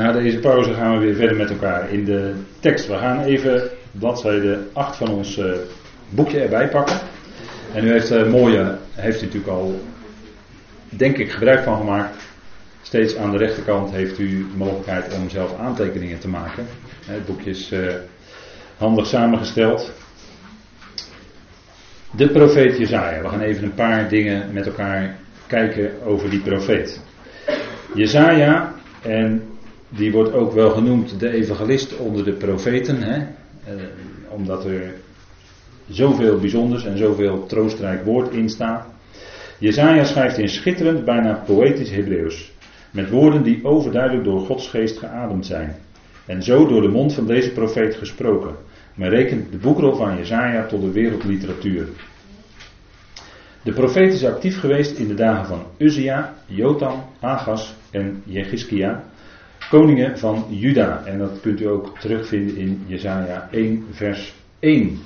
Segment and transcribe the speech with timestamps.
[0.00, 2.86] Na deze pauze gaan we weer verder met elkaar in de tekst.
[2.86, 5.52] We gaan even bladzijde 8 van ons uh,
[6.10, 6.96] boekje erbij pakken.
[7.74, 9.80] En u heeft uh, mooie, heeft u natuurlijk al,
[10.88, 12.16] denk ik, gebruik van gemaakt.
[12.82, 16.66] Steeds aan de rechterkant heeft u de mogelijkheid om zelf aantekeningen te maken.
[17.06, 17.92] Het boekje is uh,
[18.76, 19.92] handig samengesteld.
[22.10, 23.22] De profeet Jezaja.
[23.22, 27.00] We gaan even een paar dingen met elkaar kijken over die profeet.
[27.94, 29.49] Jezaja, en
[29.90, 33.16] die wordt ook wel genoemd de evangelist onder de profeten, hè?
[33.64, 33.74] Eh,
[34.28, 34.94] omdat er
[35.88, 38.86] zoveel bijzonders en zoveel troostrijk woord in staat.
[39.58, 42.52] Jezaja schrijft in schitterend, bijna poëtisch Hebreeuws,
[42.90, 45.76] met woorden die overduidelijk door Gods geest geademd zijn.
[46.26, 48.54] En zo door de mond van deze profeet gesproken.
[48.94, 51.88] Men rekent de boekrol van Jezaja tot de wereldliteratuur.
[53.62, 59.04] De profeet is actief geweest in de dagen van Uzia, Jotam, Agas en Jechiskia,
[59.70, 61.02] koningen van Juda.
[61.04, 64.98] En dat kunt u ook terugvinden in Jesaja 1 vers 1.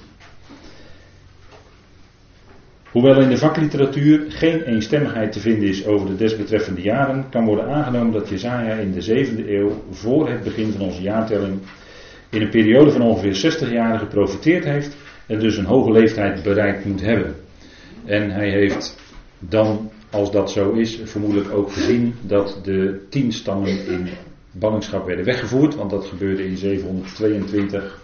[2.91, 7.69] Hoewel in de vakliteratuur geen eenstemmigheid te vinden is over de desbetreffende jaren, kan worden
[7.69, 11.59] aangenomen dat Jesaja in de 7e eeuw, voor het begin van onze jaartelling,
[12.31, 16.84] in een periode van ongeveer 60 jaar geprofiteerd heeft en dus een hoge leeftijd bereikt
[16.84, 17.34] moet hebben.
[18.05, 18.97] En hij heeft
[19.39, 24.09] dan, als dat zo is, vermoedelijk ook gezien dat de tien stammen in
[24.58, 28.02] ballingschap werden weggevoerd, want dat gebeurde in 722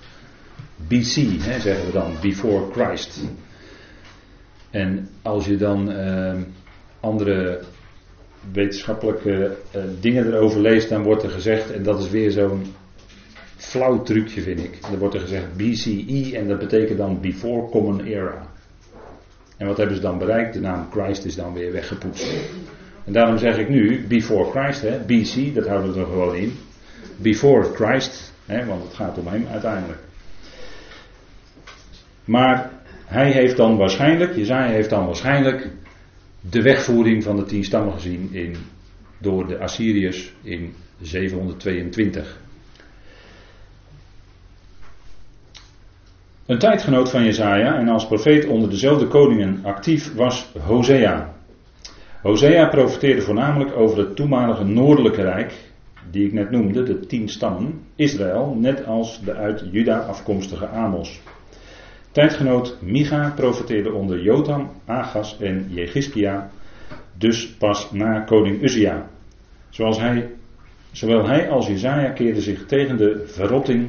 [0.88, 3.20] BC, hè, zeggen we dan, before Christ.
[4.70, 6.34] En als je dan uh,
[7.00, 7.60] andere
[8.52, 12.62] wetenschappelijke uh, dingen erover leest, dan wordt er gezegd, en dat is weer zo'n
[13.56, 18.00] flauw trucje vind ik, dan wordt er gezegd BCE en dat betekent dan Before Common
[18.00, 18.48] Era.
[19.56, 20.52] En wat hebben ze dan bereikt?
[20.52, 22.32] De naam Christ is dan weer weggepoetst.
[23.04, 26.52] En daarom zeg ik nu, before Christ, hè, BC, dat houden we er gewoon in.
[27.16, 30.00] Before Christ, hè, want het gaat om hem uiteindelijk.
[32.24, 32.70] Maar
[33.04, 35.68] hij heeft dan waarschijnlijk, Jezaja heeft dan waarschijnlijk
[36.40, 38.56] de wegvoering van de tien stammen gezien in,
[39.18, 42.38] door de Assyriërs in 722.
[46.46, 51.34] Een tijdgenoot van Jezaja en als profeet onder dezelfde koningen actief was Hosea.
[52.22, 55.52] Hosea profeteerde voornamelijk over het toenmalige noordelijke rijk,
[56.10, 61.20] die ik net noemde, de tien stammen, Israël, net als de uit Juda afkomstige Amos.
[62.10, 66.50] Tijdgenoot Micha profeteerde onder Jotam, Agas en Jegiskia,
[67.18, 69.06] dus pas na koning Uzia.
[69.68, 70.30] Zoals hij,
[70.92, 73.88] zowel hij als Jezaja keerden zich tegen de verrotting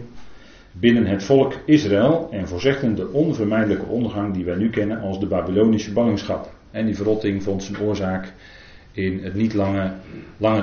[0.72, 5.28] binnen het volk Israël en voorzegden de onvermijdelijke ondergang die wij nu kennen als de
[5.28, 6.60] Babylonische ballingschap.
[6.72, 8.34] En die verrotting vond zijn oorzaak
[8.92, 9.94] in het niet langer,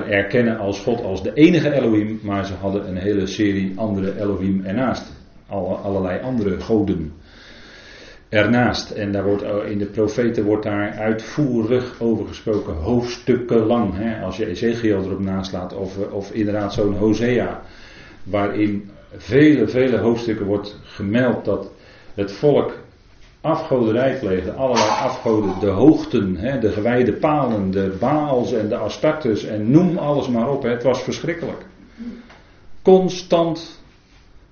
[0.09, 4.65] erkennen als God als de enige Elohim, maar ze hadden een hele serie andere Elohim
[4.65, 5.11] ernaast.
[5.47, 7.13] Alle, allerlei andere goden
[8.29, 8.91] ernaast.
[8.91, 13.93] En daar wordt, in de profeten wordt daar uitvoerig over gesproken, hoofdstukken lang.
[13.95, 17.61] Hè, als je Ezekiel erop naslaat, of, of inderdaad zo'n Hosea,
[18.23, 21.71] waarin vele, vele hoofdstukken wordt gemeld dat
[22.13, 22.73] het volk
[23.41, 29.43] afgoderij pleegde, allerlei afgoden, de hoogten, hè, de gewijde palen, de Baals en de Astartes
[29.43, 30.63] en noem alles maar op.
[30.63, 30.69] Hè.
[30.69, 31.65] Het was verschrikkelijk.
[32.81, 33.81] Constant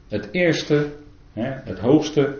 [0.07, 0.85] het eerste,
[1.33, 2.37] hè, het hoogste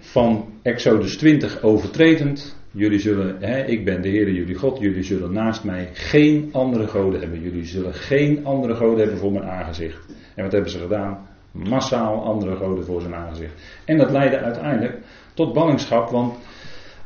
[0.00, 2.60] van Exodus 20 overtredend.
[2.70, 7.20] Jullie zullen, ik ben de Heer, jullie God, jullie zullen naast mij geen andere goden
[7.20, 7.40] hebben.
[7.40, 10.06] Jullie zullen geen andere goden hebben voor mijn aangezicht.
[10.34, 11.26] En wat hebben ze gedaan?
[11.50, 13.52] Massaal andere goden voor zijn aangezicht.
[13.84, 14.98] En dat leidde uiteindelijk
[15.34, 16.34] tot ballingschap, want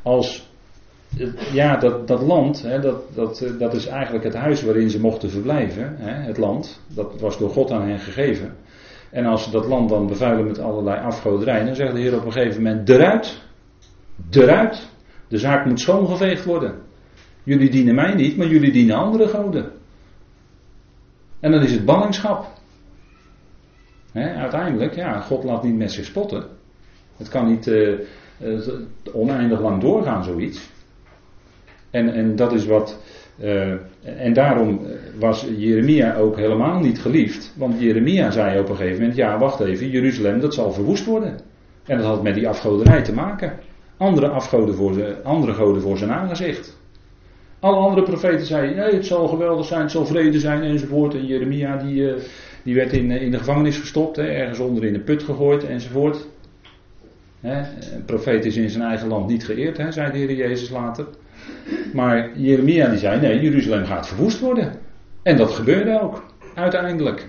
[0.02, 0.46] als
[1.52, 5.30] ja, dat, dat land, hè, dat, dat, dat is eigenlijk het huis waarin ze mochten
[5.30, 5.96] verblijven.
[5.96, 8.56] Hè, het land, dat was door God aan hen gegeven.
[9.10, 12.24] En als ze dat land dan bevuilen met allerlei afgoderijen, dan zegt de Heer op
[12.24, 13.42] een gegeven moment: eruit,
[14.30, 14.88] eruit.
[15.28, 16.74] De zaak moet schoongeveegd worden.
[17.42, 19.72] Jullie dienen mij niet, maar jullie dienen andere goden.
[21.40, 22.46] En dan is het ballingschap.
[24.12, 26.55] uiteindelijk, ja, God laat niet met zich spotten.
[27.16, 27.98] Het kan niet uh,
[29.12, 30.70] oneindig lang doorgaan, zoiets.
[31.90, 32.98] En, en dat is wat.
[33.40, 33.72] Uh,
[34.02, 34.80] en daarom
[35.18, 37.54] was Jeremia ook helemaal niet geliefd.
[37.56, 41.38] Want Jeremia zei op een gegeven moment: Ja, wacht even, Jeruzalem dat zal verwoest worden.
[41.84, 43.52] En dat had met die afgoderij te maken.
[43.96, 46.78] Andere afgoden voor, de, andere goden voor zijn aangezicht.
[47.60, 51.14] Alle andere profeten zeiden: Nee, het zal geweldig zijn, het zal vrede zijn enzovoort.
[51.14, 52.12] En Jeremia die,
[52.62, 56.26] die werd in, in de gevangenis gestopt, hè, ergens onder in een put gegooid enzovoort.
[57.46, 61.06] Een profeet is in zijn eigen land niet geëerd, hè, zei de Heer Jezus later.
[61.92, 64.72] Maar Jeremia die zei, nee, Jeruzalem gaat verwoest worden.
[65.22, 67.28] En dat gebeurde ook, uiteindelijk.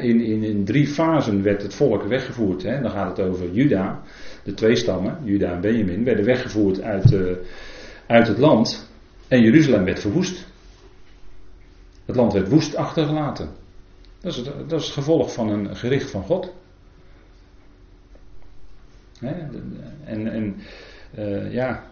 [0.00, 2.62] In, in, in drie fasen werd het volk weggevoerd.
[2.62, 4.02] Dan gaat het over Juda,
[4.44, 7.32] de twee stammen, Juda en Benjamin, werden weggevoerd uit, uh,
[8.06, 8.90] uit het land.
[9.28, 10.46] En Jeruzalem werd verwoest.
[12.04, 13.48] Het land werd woest achtergelaten.
[14.20, 16.52] Dat is dat is het gevolg van een gericht van God.
[19.20, 20.56] En, en
[21.18, 21.84] uh, ja,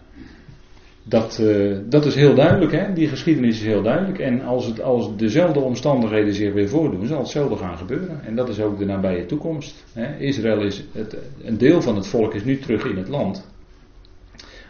[1.03, 2.93] dat, uh, dat is heel duidelijk, hè?
[2.93, 4.19] die geschiedenis is heel duidelijk.
[4.19, 8.21] En als, het, als dezelfde omstandigheden zich weer voordoen, zal hetzelfde gaan gebeuren.
[8.25, 9.85] En dat is ook de nabije toekomst.
[9.93, 10.17] Hè?
[10.17, 13.47] Israël is, het, een deel van het volk is nu terug in het land.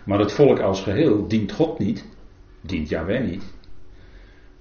[0.06, 2.06] Maar het volk als geheel dient God niet,
[2.62, 3.44] dient Yahweh niet.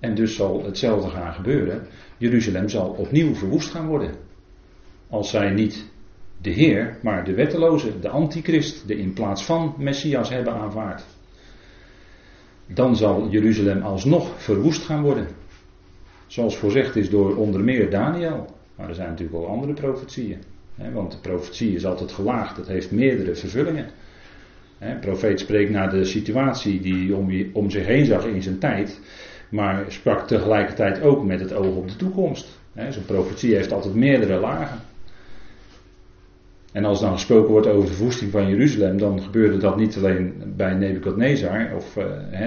[0.01, 1.87] En dus zal hetzelfde gaan gebeuren.
[2.19, 4.15] Jeruzalem zal opnieuw verwoest gaan worden.
[5.09, 5.87] Als zij niet
[6.41, 11.05] de Heer, maar de wetteloze, de antichrist, de in plaats van Messias hebben aanvaard.
[12.67, 15.27] Dan zal Jeruzalem alsnog verwoest gaan worden.
[16.27, 18.55] Zoals voorzegd is door onder meer Daniel.
[18.77, 20.39] Maar er zijn natuurlijk ook andere profetieën.
[20.93, 23.87] want de profetie is altijd gelaagd, het heeft meerdere vervullingen.
[24.79, 28.59] De profeet spreekt naar de situatie die hij om, om zich heen zag in zijn
[28.59, 29.01] tijd.
[29.49, 32.59] Maar sprak tegelijkertijd ook met het oog op de toekomst.
[32.91, 34.81] Zo'n profetie heeft altijd meerdere lagen.
[36.77, 40.53] En als dan gesproken wordt over de verwoesting van Jeruzalem, dan gebeurde dat niet alleen
[40.57, 42.05] bij Nebukadnezar of uh,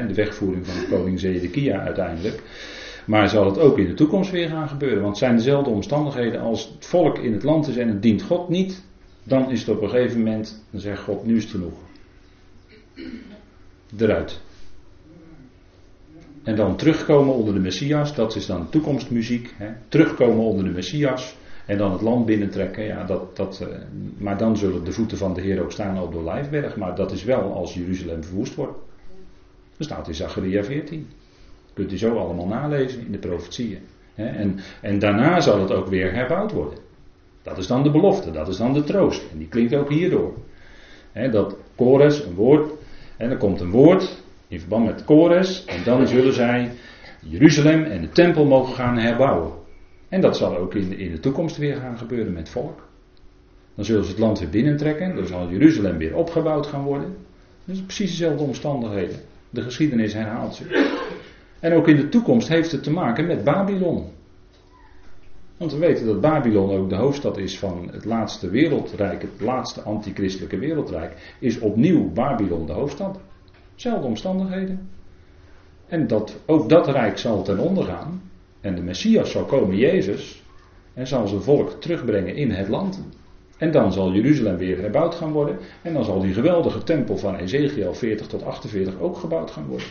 [0.08, 2.44] de wegvoering van koning Zedekia uiteindelijk.
[3.06, 5.02] Maar zal het ook in de toekomst weer gaan gebeuren.
[5.02, 8.22] Want het zijn dezelfde omstandigheden als het volk in het land is en het dient
[8.22, 8.84] God niet.
[9.24, 11.80] Dan is het op een gegeven moment, dan zegt God, nu is het genoeg.
[13.98, 14.42] Eruit.
[16.44, 19.54] En dan terugkomen onder de Messias, dat is dan toekomstmuziek.
[19.58, 19.70] Hè?
[19.88, 21.36] Terugkomen onder de Messias.
[21.70, 22.84] En dan het land binnentrekken.
[22.84, 23.68] Ja, dat, dat, uh,
[24.18, 26.76] maar dan zullen de voeten van de Heer ook staan op de Olijfberg.
[26.76, 28.78] Maar dat is wel als Jeruzalem verwoest wordt.
[29.78, 31.08] Dat staat in Zacharia 14.
[31.74, 33.80] Kunt u zo allemaal nalezen in de profetieën.
[34.16, 36.80] En, en daarna zal het ook weer herbouwd worden.
[37.42, 39.22] Dat is dan de belofte, dat is dan de troost.
[39.32, 40.34] En die klinkt ook hierdoor.
[41.32, 42.72] dat Kores, een woord.
[43.18, 45.66] En er komt een woord in verband met Kores.
[45.66, 46.72] En dan zullen zij
[47.20, 49.60] Jeruzalem en de tempel mogen gaan herbouwen.
[50.10, 52.88] En dat zal ook in, in de toekomst weer gaan gebeuren met volk.
[53.76, 55.16] Dan zullen ze het land weer binnentrekken.
[55.16, 57.16] Dan zal Jeruzalem weer opgebouwd gaan worden.
[57.66, 59.20] Dus precies dezelfde omstandigheden.
[59.50, 60.98] De geschiedenis herhaalt zich.
[61.60, 64.06] En ook in de toekomst heeft het te maken met Babylon.
[65.58, 69.82] Want we weten dat Babylon ook de hoofdstad is van het laatste wereldrijk, het laatste
[69.82, 73.20] antichristelijke wereldrijk, is opnieuw Babylon de hoofdstad.
[73.76, 74.90] Zelfde omstandigheden.
[75.88, 78.22] En dat, ook dat rijk zal ten onder gaan.
[78.62, 80.44] En de Messias zal komen, Jezus,
[80.94, 83.04] en zal zijn volk terugbrengen in het land.
[83.58, 85.58] En dan zal Jeruzalem weer herbouwd gaan worden.
[85.82, 89.88] En dan zal die geweldige tempel van Ezekiel 40 tot 48 ook gebouwd gaan worden.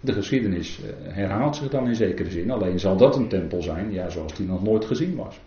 [0.00, 2.50] De geschiedenis eh, herhaalt zich dan in zekere zin.
[2.50, 5.40] Alleen zal dat een tempel zijn, ja, zoals die nog nooit gezien was.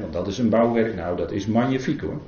[0.00, 2.20] want dat is een bouwwerk, nou dat is magnifiek hoor.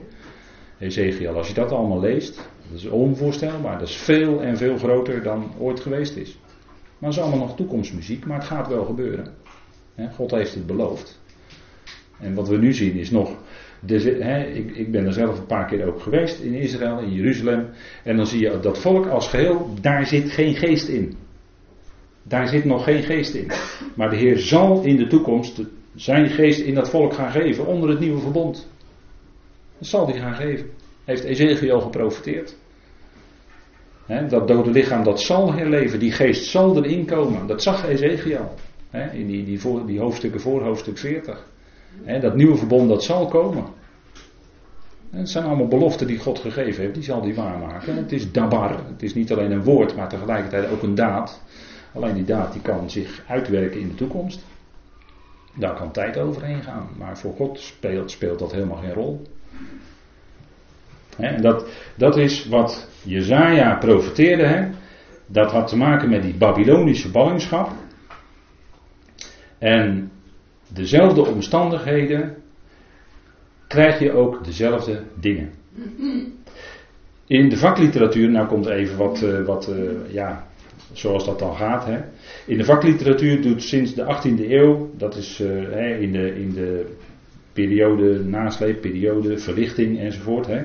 [0.79, 2.37] Ezekiel, als je dat allemaal leest,
[2.69, 3.79] dat is onvoorstelbaar.
[3.79, 6.39] Dat is veel en veel groter dan ooit geweest is.
[6.99, 9.35] Maar het is allemaal nog toekomstmuziek, maar het gaat wel gebeuren.
[10.15, 11.21] God heeft het beloofd.
[12.21, 13.37] En wat we nu zien is nog.
[13.87, 17.69] ik, ik, ben er zelf een paar keer ook geweest in Israël, in Jeruzalem.
[18.05, 21.17] En dan zie je dat volk als geheel, daar zit geen geest in.
[22.23, 23.51] Daar zit nog geen geest in.
[23.95, 25.61] Maar de Heer zal in de toekomst
[25.95, 28.69] zijn geest in dat volk gaan geven onder het nieuwe verbond.
[29.79, 30.71] Dat zal hij gaan geven.
[31.05, 32.57] Heeft Ezekiel geprofiteerd
[34.29, 37.47] dat dode lichaam dat zal herleven, die geest zal erin komen.
[37.47, 38.55] Dat zag Ezekiel.
[39.13, 41.47] in die, die, die hoofdstukken voor hoofdstuk 40.
[42.21, 43.65] dat nieuwe verbond dat zal komen.
[45.11, 47.97] En het zijn allemaal beloften die God gegeven heeft, die zal die waarmaken.
[47.97, 51.43] Het is dabar, het is niet alleen een woord, maar tegelijkertijd ook een daad.
[51.95, 54.45] Alleen die daad die kan zich uitwerken in de toekomst.
[55.55, 59.23] Daar kan tijd overheen gaan, maar voor God speelt, speelt dat helemaal geen rol.
[61.41, 64.69] Dat, dat is wat Jezaja profeteerde.
[65.27, 67.73] Dat had te maken met die Babylonische ballingschap.
[69.59, 70.11] En
[70.69, 72.37] dezelfde omstandigheden
[73.67, 75.51] krijg je ook dezelfde dingen.
[77.27, 80.47] In de vakliteratuur, nou komt even wat, uh, wat uh, ja,
[80.93, 81.85] zoals dat dan gaat.
[81.85, 81.99] Hè.
[82.47, 86.97] In de vakliteratuur doet sinds de 18e eeuw, dat is uh, in, de, in de
[87.67, 90.47] periode nasleep, periode verlichting enzovoort.
[90.47, 90.63] Hè.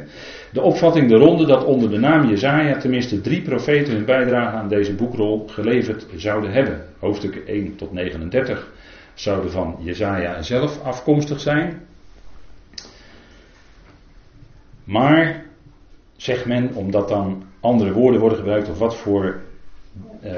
[0.52, 4.68] De opvatting de ronde dat onder de naam Jezaja tenminste drie profeten hun bijdrage aan
[4.68, 6.86] deze boekrol geleverd zouden hebben.
[7.00, 8.72] Hoofdstuk 1 tot 39
[9.14, 11.82] zouden van Jezaja zelf afkomstig zijn.
[14.84, 15.46] Maar,
[16.16, 19.42] zegt men, omdat dan andere woorden worden gebruikt of wat voor
[20.24, 20.32] uh,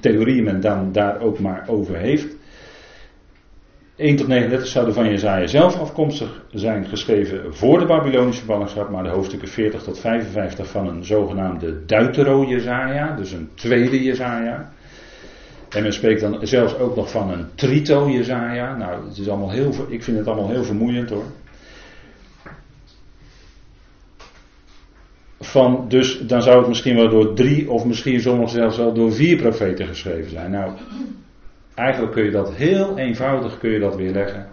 [0.00, 2.35] theorieën men dan daar ook maar over heeft,
[3.96, 9.02] 1 tot 39 zouden van Jezaja zelf afkomstig zijn geschreven voor de Babylonische ballingschap, maar
[9.02, 14.72] de hoofdstukken 40 tot 55 van een zogenaamde Deutero-Jezaja, dus een tweede Jezaja.
[15.68, 18.76] En men spreekt dan zelfs ook nog van een Trito-Jezaja.
[18.76, 21.24] Nou, het is allemaal heel, ik vind het allemaal heel vermoeiend hoor.
[25.40, 29.12] Van, dus dan zou het misschien wel door drie of misschien soms zelfs wel door
[29.12, 30.50] vier profeten geschreven zijn.
[30.50, 30.72] Nou,
[31.76, 34.46] Eigenlijk kun je dat heel eenvoudig kun je dat weerleggen.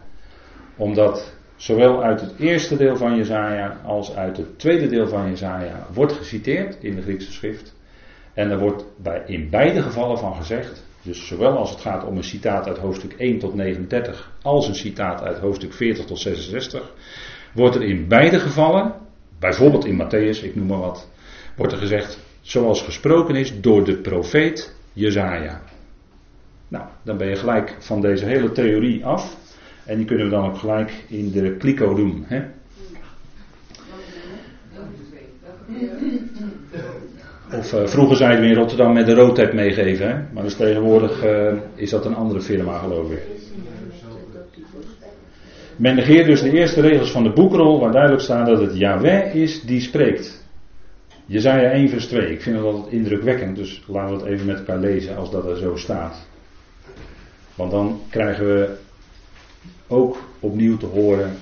[0.76, 5.88] Omdat zowel uit het eerste deel van Jezaja als uit het tweede deel van Jezaja
[5.94, 7.76] wordt geciteerd in de Griekse schrift.
[8.34, 12.18] En er wordt bij, in beide gevallen van gezegd, dus zowel als het gaat om
[12.18, 16.94] een citaat uit hoofdstuk 1 tot 39, als een citaat uit hoofdstuk 40 tot 66,
[17.54, 18.94] wordt er in beide gevallen,
[19.40, 21.10] bijvoorbeeld in Matthäus, ik noem maar wat,
[21.56, 25.62] wordt er gezegd, zoals gesproken is door de profeet Jezaja.
[26.74, 29.38] Nou, dan ben je gelijk van deze hele theorie af.
[29.86, 32.26] En die kunnen we dan ook gelijk in de kliko doen.
[32.28, 32.42] Hè?
[37.58, 40.08] Of uh, vroeger zeiden we in Rotterdam met de roadtap meegeven.
[40.08, 40.16] Hè?
[40.34, 43.22] Maar dus tegenwoordig uh, is dat een andere firma geloof ik.
[45.76, 49.36] Men negeert dus de eerste regels van de boekrol waar duidelijk staat dat het Yahweh
[49.36, 50.46] is die spreekt.
[51.26, 52.32] Jezaja 1 vers 2.
[52.32, 55.50] Ik vind dat altijd indrukwekkend, dus laten we het even met elkaar lezen als dat
[55.50, 56.32] er zo staat.
[57.56, 58.76] Want dan krijgen we
[59.88, 61.38] ook opnieuw te horen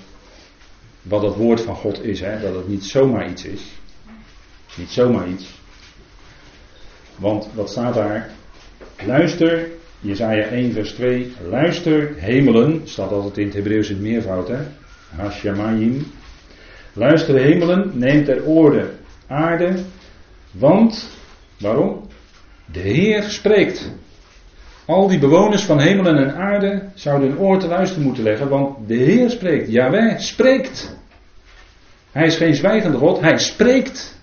[1.01, 2.19] wat het woord van God is.
[2.19, 2.41] Hè?
[2.41, 3.61] Dat het niet zomaar iets is.
[4.77, 5.59] Niet zomaar iets.
[7.15, 8.29] Want wat staat daar?
[9.05, 11.33] Luister, Jezaja 1 vers 2.
[11.49, 12.81] Luister, hemelen.
[12.83, 14.47] Staat altijd in het Hebreeuws in het meervoud.
[14.47, 14.59] Hè?
[15.15, 16.05] Hashamayim.
[16.93, 17.91] Luister, hemelen.
[17.93, 18.89] Neem ter oorde
[19.27, 19.83] aarde.
[20.51, 21.09] Want,
[21.59, 22.07] waarom?
[22.71, 23.91] De Heer spreekt.
[24.91, 28.87] Al die bewoners van hemel en aarde zouden hun oor te luisteren moeten leggen, want
[28.87, 29.71] de Heer spreekt.
[29.71, 30.97] Jawel spreekt.
[32.11, 34.19] Hij is geen zwijgende God, hij spreekt.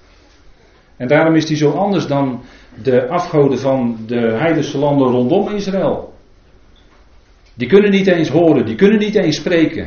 [0.96, 2.40] En daarom is hij zo anders dan
[2.82, 6.14] de afgoden van de heidense landen rondom Israël.
[7.54, 9.86] Die kunnen niet eens horen, die kunnen niet eens spreken.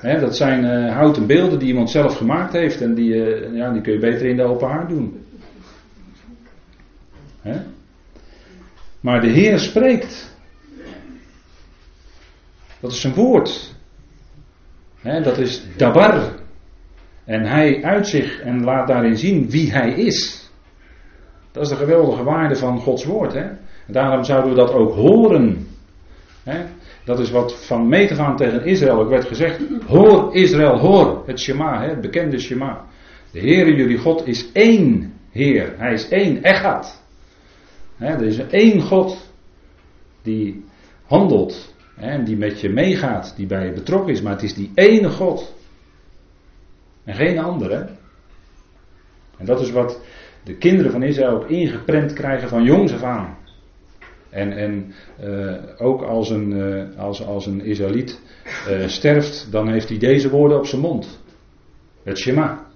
[0.00, 3.82] dat zijn uh, houten beelden die iemand zelf gemaakt heeft en die, uh, ja, die
[3.82, 5.24] kun je beter in de open haard doen.
[7.40, 7.60] He?
[9.02, 10.36] Maar de Heer spreekt.
[12.80, 13.74] Dat is zijn woord.
[15.02, 16.40] dat is dabar.
[17.24, 20.50] En hij uit zich en laat daarin zien wie hij is.
[21.52, 23.36] Dat is de geweldige waarde van Gods woord.
[23.86, 25.66] Daarom zouden we dat ook horen.
[27.04, 29.02] Dat is wat van mee te gaan tegen Israël.
[29.02, 32.84] Ik werd gezegd: Hoor Israël, hoor het Shema, het bekende Shema.
[33.30, 35.74] De Heere jullie God is één Heer.
[35.76, 37.01] Hij is één, Echad
[38.02, 39.32] er is één God
[40.22, 40.64] die
[41.06, 44.70] handelt en die met je meegaat, die bij je betrokken is, maar het is die
[44.74, 45.54] ene God.
[47.04, 47.88] En geen andere.
[49.38, 50.00] En dat is wat
[50.44, 53.36] de kinderen van Israël ook ingeprent krijgen van jongs af aan.
[54.30, 54.92] En, en
[55.24, 58.20] uh, ook als een, uh, als, als een Israëliet
[58.68, 61.20] uh, sterft, dan heeft hij deze woorden op zijn mond.
[62.02, 62.66] Het Shema.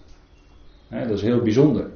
[0.91, 1.91] dat is heel bijzonder.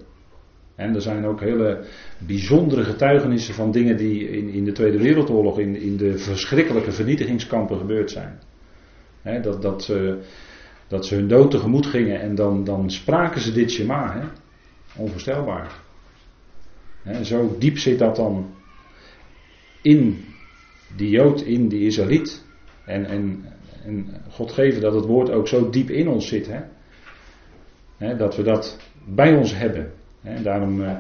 [0.81, 1.85] En er zijn ook hele
[2.19, 7.79] bijzondere getuigenissen van dingen die in, in de Tweede Wereldoorlog, in, in de verschrikkelijke vernietigingskampen
[7.79, 8.39] gebeurd zijn.
[9.43, 10.19] dat, dat, ze,
[10.89, 14.13] dat ze hun dood tegemoet gingen en dan, dan spraken ze dit Shema.
[14.13, 14.27] He?
[15.03, 15.73] Onvoorstelbaar.
[17.23, 18.55] zo diep zit dat dan
[19.83, 20.25] in
[20.97, 22.45] die Jood, in die Israëliet.
[22.85, 23.45] En, en,
[23.85, 26.51] en God geven dat het woord ook zo diep in ons zit.
[27.99, 29.99] dat we dat bij ons hebben.
[30.23, 30.91] En daarom, uh,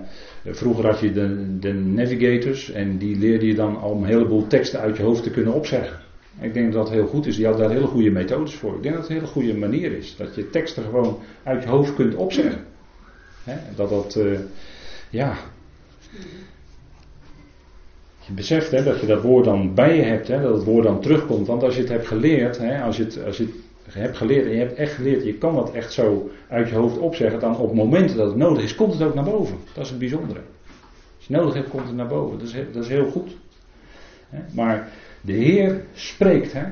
[0.44, 4.80] vroeger had je de, de, navigators en die leerde je dan al een heleboel teksten
[4.80, 5.98] uit je hoofd te kunnen opzeggen.
[6.40, 7.36] Ik denk dat dat heel goed is.
[7.36, 8.76] Die had daar hele goede methodes voor.
[8.76, 10.16] Ik denk dat het een hele goede manier is.
[10.16, 12.64] Dat je teksten gewoon uit je hoofd kunt opzeggen.
[13.76, 14.38] dat dat, uh,
[15.10, 15.36] ja.
[18.26, 20.84] Je beseft hè, dat je dat woord dan bij je hebt, hè, dat het woord
[20.84, 21.46] dan terugkomt.
[21.46, 23.54] Want als je het hebt geleerd, hè, als, je als je het
[23.98, 26.98] hebt geleerd en je hebt echt geleerd, je kan dat echt zo uit je hoofd
[26.98, 29.56] opzeggen, dan op momenten dat het nodig is, komt het ook naar boven.
[29.74, 30.40] Dat is het bijzondere.
[31.16, 32.38] Als je nodig hebt, komt het naar boven.
[32.38, 33.36] Dat is, dat is heel goed.
[34.54, 34.88] Maar
[35.20, 36.52] de Heer spreekt.
[36.52, 36.64] Hè?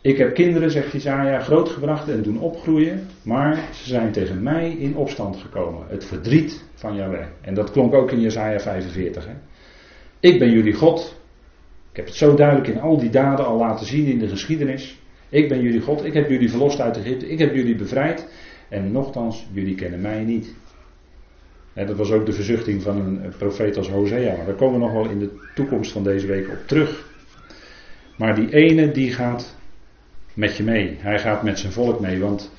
[0.00, 4.96] Ik heb kinderen, zegt Isaiah, grootgebracht en doen opgroeien, maar ze zijn tegen mij in
[4.96, 5.86] opstand gekomen.
[5.88, 7.26] Het verdriet van Yahweh.
[7.40, 9.26] En dat klonk ook in Jesaja 45.
[9.26, 9.32] Hè?
[10.20, 11.19] Ik ben jullie God,
[11.90, 14.98] ik heb het zo duidelijk in al die daden al laten zien in de geschiedenis.
[15.28, 18.28] Ik ben jullie God, ik heb jullie verlost uit Egypte, ik heb jullie bevrijd.
[18.68, 20.54] En nochtans, jullie kennen mij niet.
[21.72, 24.36] En dat was ook de verzuchting van een profeet als Hosea.
[24.36, 27.08] Maar daar komen we nog wel in de toekomst van deze week op terug.
[28.16, 29.56] Maar die ene die gaat
[30.34, 30.96] met je mee.
[30.98, 32.20] Hij gaat met zijn volk mee.
[32.20, 32.50] Want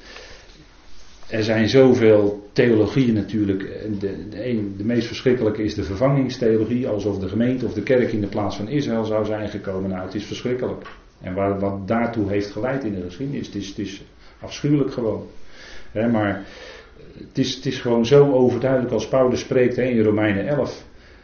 [1.31, 3.59] er zijn zoveel theologieën natuurlijk.
[3.99, 6.87] De, de, de meest verschrikkelijke is de vervangingstheologie.
[6.87, 9.89] Alsof de gemeente of de kerk in de plaats van Israël zou zijn gekomen.
[9.89, 10.85] Nou, het is verschrikkelijk.
[11.21, 13.45] En waar, wat daartoe heeft geleid in de geschiedenis.
[13.45, 14.03] Het is, het is
[14.39, 15.27] afschuwelijk gewoon.
[15.93, 16.45] maar
[17.17, 20.83] het is, het is gewoon zo overduidelijk als Paulus spreekt in Romeinen 11.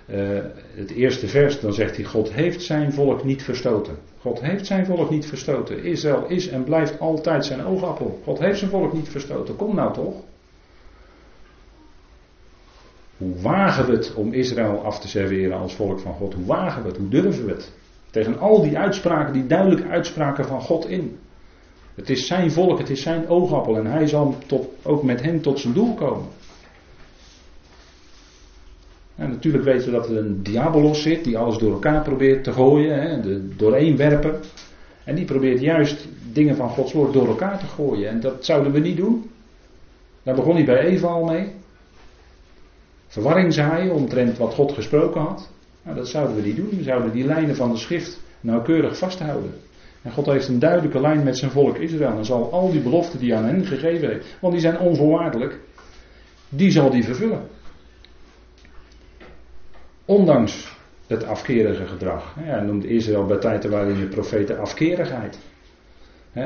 [0.10, 0.40] Uh,
[0.76, 3.98] het eerste vers, dan zegt hij: God heeft zijn volk niet verstoten.
[4.20, 5.84] God heeft zijn volk niet verstoten.
[5.84, 8.20] Israël is en blijft altijd zijn oogappel.
[8.24, 9.56] God heeft zijn volk niet verstoten.
[9.56, 10.16] Kom nou toch.
[13.18, 16.34] Hoe wagen we het om Israël af te serveren als volk van God?
[16.34, 16.98] Hoe wagen we het?
[16.98, 17.72] Hoe durven we het?
[18.12, 21.18] Tegen al die uitspraken, die duidelijke uitspraken van God in.
[21.96, 25.42] Het is zijn volk, het is zijn oogappel en hij zal tot, ook met hen
[25.42, 26.28] tot zijn doel komen.
[29.18, 32.52] En natuurlijk weten we dat er een diabolos zit die alles door elkaar probeert te
[32.52, 34.40] gooien, hè, de dooreenwerpen.
[35.04, 38.10] En die probeert juist dingen van Gods woord door elkaar te gooien.
[38.10, 39.30] En dat zouden we niet doen.
[40.24, 41.52] Daar begon hij bij Eva al mee.
[43.08, 45.50] Verwarring zaaien omtrent wat God gesproken had.
[45.84, 46.70] Nou, dat zouden we niet doen.
[46.70, 49.52] We zouden die lijnen van de schrift nauwkeurig vasthouden.
[50.02, 52.18] En God heeft een duidelijke lijn met zijn volk Israël.
[52.18, 55.60] En zal al die beloften die hij aan hen gegeven heeft, want die zijn onvoorwaardelijk,
[56.50, 57.42] die zal die vervullen.
[60.08, 62.34] Ondanks het afkerige gedrag.
[62.40, 65.40] Hij noemde Israël bij tijden waarin de profeten afkerigheid.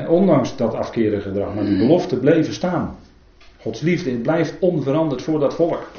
[0.08, 2.96] Ondanks dat afkerige gedrag, maar die beloften bleven staan.
[3.60, 5.90] Gods liefde blijft onveranderd voor dat volk.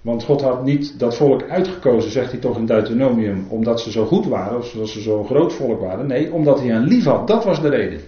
[0.00, 4.04] Want God had niet dat volk uitgekozen, zegt hij toch in Deuteronomium, omdat ze zo
[4.06, 6.06] goed waren, of omdat ze zo'n groot volk waren.
[6.06, 7.26] Nee, omdat hij hen lief had.
[7.26, 8.00] Dat was de reden.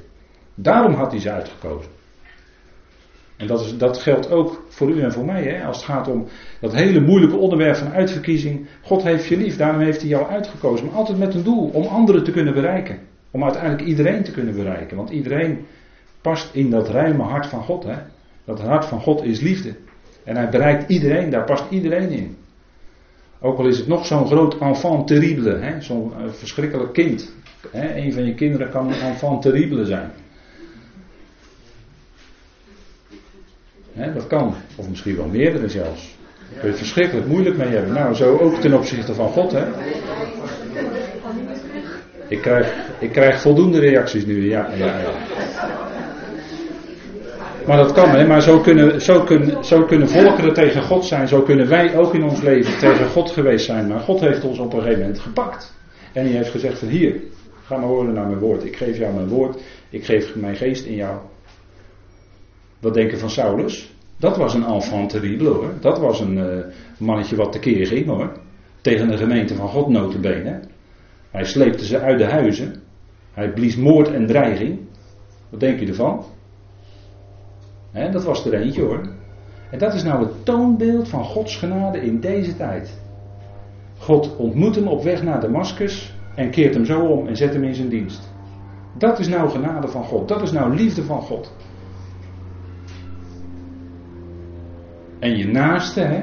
[0.54, 1.90] Daarom had hij ze uitgekozen.
[3.38, 5.64] En dat, is, dat geldt ook voor u en voor mij, hè?
[5.64, 6.26] als het gaat om
[6.60, 8.68] dat hele moeilijke onderwerp van uitverkiezing.
[8.82, 10.86] God heeft je lief, daarom heeft hij jou uitgekozen.
[10.86, 12.98] Maar altijd met een doel, om anderen te kunnen bereiken.
[13.30, 14.96] Om uiteindelijk iedereen te kunnen bereiken.
[14.96, 15.66] Want iedereen
[16.20, 17.84] past in dat ruime hart van God.
[17.84, 17.96] Hè?
[18.44, 19.74] Dat hart van God is liefde.
[20.24, 22.36] En hij bereikt iedereen, daar past iedereen in.
[23.40, 27.34] Ook al is het nog zo'n groot enfant terrible, zo'n uh, verschrikkelijk kind.
[27.70, 27.96] Hè?
[27.96, 30.10] Een van je kinderen kan een enfant terrible zijn.
[34.14, 34.54] Dat kan.
[34.76, 36.16] Of misschien wel meerdere zelfs.
[36.50, 37.92] Kun je het verschrikkelijk moeilijk mee hebben.
[37.92, 39.52] Nou, zo ook ten opzichte van God.
[39.52, 39.64] Hè.
[42.28, 44.48] Ik krijg, ik krijg voldoende reacties nu.
[44.48, 44.68] Ja.
[47.66, 48.26] Maar dat kan, hè?
[48.26, 49.26] maar zo kunnen, zo,
[49.62, 51.28] zo kunnen volkeren tegen God zijn.
[51.28, 53.86] Zo kunnen wij ook in ons leven tegen God geweest zijn.
[53.86, 55.74] Maar God heeft ons op een gegeven moment gepakt.
[56.12, 57.14] En hij heeft gezegd van hier,
[57.64, 58.64] ga maar horen naar mijn woord.
[58.64, 59.60] Ik geef jou mijn woord.
[59.90, 61.16] Ik geef mijn geest in jou.
[62.80, 63.92] Wat denken van Saulus?
[64.16, 65.72] Dat was een enfant terrible hoor.
[65.80, 66.64] Dat was een uh,
[66.98, 68.32] mannetje wat tekeer ging hoor.
[68.80, 70.62] Tegen de gemeente van God notenbenen.
[71.30, 72.82] Hij sleepte ze uit de huizen.
[73.32, 74.78] Hij blies moord en dreiging.
[75.48, 76.24] Wat denk je ervan?
[78.12, 79.08] Dat was er eentje hoor.
[79.70, 83.00] En dat is nou het toonbeeld van Gods genade in deze tijd.
[83.98, 87.64] God ontmoet hem op weg naar Damascus en keert hem zo om en zet hem
[87.64, 88.32] in zijn dienst.
[88.98, 90.28] Dat is nou genade van God.
[90.28, 91.52] Dat is nou liefde van God.
[95.18, 96.22] En je naaste, hè?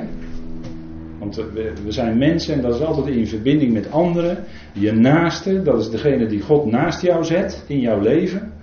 [1.20, 4.44] Want we, we zijn mensen en dat is altijd in verbinding met anderen.
[4.74, 8.54] Je naaste, dat is degene die God naast jou zet in jouw leven.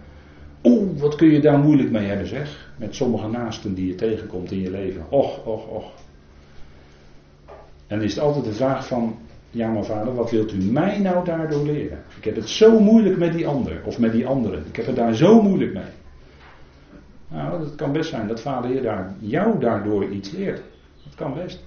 [0.62, 2.70] Oeh, wat kun je daar moeilijk mee hebben, zeg.
[2.78, 5.04] Met sommige naasten die je tegenkomt in je leven.
[5.08, 5.92] Och, och, och.
[7.86, 9.16] En dan is het altijd de vraag van,
[9.50, 11.98] ja maar vader, wat wilt u mij nou daardoor leren?
[12.18, 14.64] Ik heb het zo moeilijk met die ander, of met die anderen.
[14.66, 16.01] Ik heb het daar zo moeilijk mee.
[17.32, 20.62] Nou, het kan best zijn dat vader je daar, jou daardoor iets leert.
[21.04, 21.64] Dat kan best.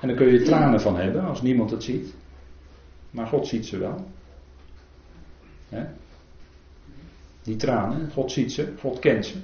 [0.00, 2.14] En dan kun je tranen van hebben als niemand het ziet.
[3.10, 4.06] Maar God ziet ze wel.
[7.42, 9.36] Die tranen, God ziet ze, God kent ze.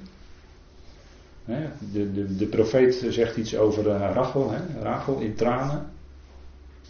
[1.91, 4.81] De, de, de profeet zegt iets over uh, Rachel, hè?
[4.81, 5.89] Rachel in tranen.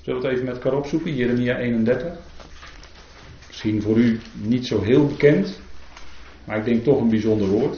[0.02, 1.15] Zullen we het even met elkaar opzoeken?
[1.15, 2.17] Jeremia 31.
[3.48, 5.60] Misschien voor u niet zo heel bekend.
[6.45, 7.77] Maar ik denk toch een bijzonder woord.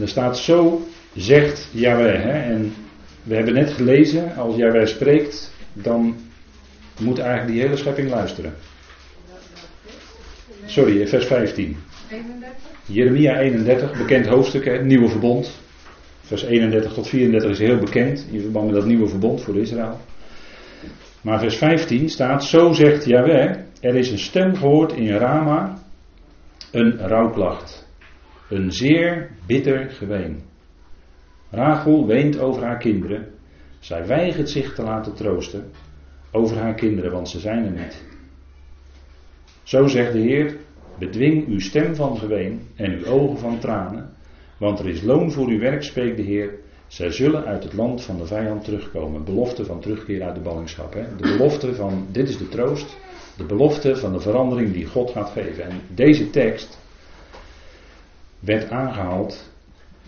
[0.00, 2.22] Er staat zo, zegt Yahweh.
[2.22, 2.30] Hè?
[2.30, 2.74] En
[3.22, 6.16] we hebben net gelezen, als Yahweh spreekt, dan
[7.00, 8.54] moet eigenlijk die hele schepping luisteren.
[10.66, 11.76] Sorry, vers 15.
[12.10, 12.50] 31?
[12.86, 15.50] Jeremia 31, bekend hoofdstuk, het nieuwe verbond.
[16.20, 20.00] Vers 31 tot 34 is heel bekend in verband met dat nieuwe verbond voor Israël.
[21.26, 25.78] Maar vers 15 staat, zo zegt Yahweh, er is een stem gehoord in Rama,
[26.72, 27.88] een rouwklacht,
[28.48, 30.40] een zeer bitter geween.
[31.50, 33.26] Rachel weent over haar kinderen.
[33.78, 35.70] Zij weigert zich te laten troosten
[36.32, 38.04] over haar kinderen, want ze zijn er niet.
[39.62, 40.56] Zo zegt de Heer:
[40.98, 44.10] Bedwing uw stem van geween en uw ogen van tranen,
[44.58, 46.64] want er is loon voor uw werk, spreekt de Heer.
[46.86, 49.24] Zij zullen uit het land van de vijand terugkomen.
[49.24, 50.94] Belofte van terugkeer uit de ballingschap.
[50.94, 51.16] Hè?
[51.16, 52.96] De belofte van, dit is de troost.
[53.36, 55.64] De belofte van de verandering die God gaat geven.
[55.64, 56.78] En deze tekst
[58.40, 59.50] werd aangehaald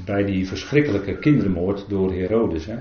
[0.05, 2.67] bij die verschrikkelijke kindermoord door Herodes.
[2.67, 2.77] Hè?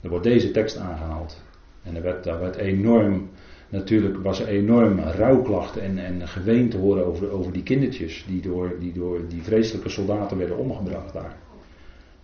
[0.00, 1.42] Er wordt deze tekst aangehaald.
[1.82, 3.30] En er werd, daar werd enorm,
[3.68, 8.40] natuurlijk was er enorm rouwklachten en, en geween te horen over, over die kindertjes die
[8.40, 11.36] door, die door die vreselijke soldaten werden omgebracht daar.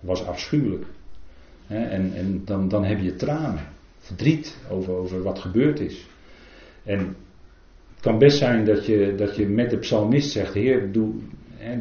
[0.01, 0.85] Was afschuwelijk.
[1.67, 3.67] En, en dan, dan heb je tranen,
[3.99, 6.07] verdriet over, over wat gebeurd is.
[6.83, 6.99] En
[7.95, 11.15] het kan best zijn dat je, dat je met de psalmist zegt: Heer, doe,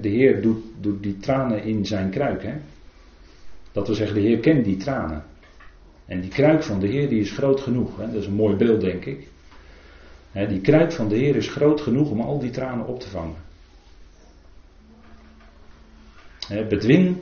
[0.02, 2.44] de Heer doet, doet die tranen in zijn kruik.
[2.44, 2.54] Hè?
[3.72, 5.24] Dat we zeggen: De Heer kent die tranen.
[6.06, 7.98] En die kruik van de Heer die is groot genoeg.
[7.98, 8.06] Hè?
[8.06, 9.28] Dat is een mooi beeld, denk ik.
[10.32, 13.46] die kruik van de Heer is groot genoeg om al die tranen op te vangen.
[16.70, 17.18] bedwing